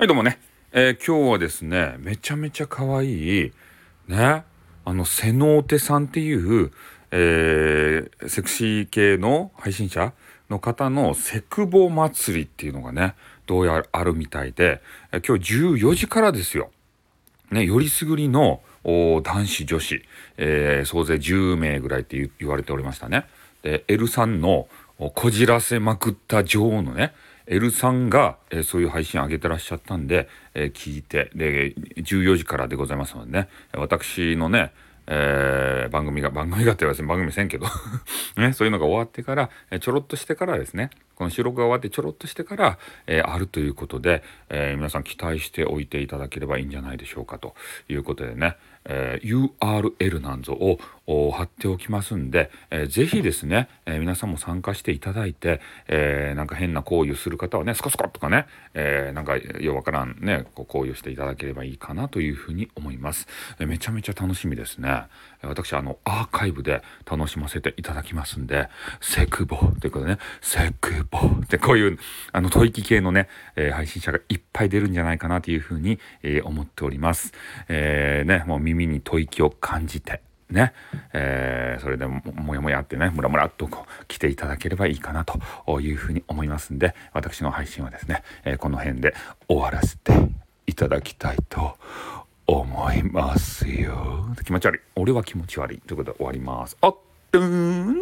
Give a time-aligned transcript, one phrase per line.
[0.00, 0.40] はい、どうもね。
[0.72, 3.52] えー、今日はですね、めちゃめちゃ可愛い、
[4.08, 4.44] ね、
[4.86, 6.70] あの、セノーテさんっていう、
[7.10, 10.14] えー、セクシー系の配信者
[10.48, 14.80] の方のセクボ祭りっていうのがね、どうやらあるみたいで、
[15.12, 16.70] 今日14時からですよ。
[17.50, 20.02] ね、よりすぐりの男子女子、
[20.38, 23.26] えー、総勢10名ぐらいって言われておりましたね。
[23.60, 24.66] で、L さんの
[25.14, 27.12] こじらせまくった女王のね、
[27.50, 33.48] L さんが、え、そういう配信上げてらっしゃったんで、え、聞いてで14時からでございますのでね。
[33.74, 34.72] 私のね
[35.12, 37.66] えー、番組が番組がって言われて番組せんけど。
[38.38, 40.90] ね、そういうのが終わってから、えちょろっとしてからですね。
[41.20, 47.54] この収録が終わってちょろっとしてから、えー、あるということで、えー、皆さん期待しておいていただければいいんじゃないでしょうかと
[47.90, 48.56] いうことでね、
[48.86, 50.54] えー、URL なんぞ
[51.06, 63.26] を貼っておきますんで、えー、ぜひですね、えー、皆さんも参加していただいて、えー、なんか変な行為をする方はねスコスコとかね、えー、なんかようわからんねこう行為をしていただければいいかなというふうに思います、
[63.58, 65.02] えー、めちゃめちゃ楽しみですね。
[65.42, 68.68] 私あのアーカイブで楽しませていただきますんで
[69.00, 71.98] セクボということでねセクボってこういう
[72.32, 77.32] あの吐息系のね、えー、配信者がいっぱい出るんじゃないかなというふうに、えー、思っております。
[77.68, 80.72] えー、ねもう耳に吐息を感じてね、
[81.12, 89.14] えー、それでももやもやってねムラムラっとこう来ていただければいいかなというふうに思いますんで私の配信はですね、えー、この辺で
[89.48, 90.12] 終わらせて
[90.66, 91.76] いただきたいと
[92.46, 94.26] 思いますよ。
[94.44, 94.80] 気持ち悪い。
[94.96, 95.78] 俺は気持ち悪い。
[95.78, 96.76] ということで終わります。
[96.80, 96.96] あっ
[97.30, 97.99] とーん。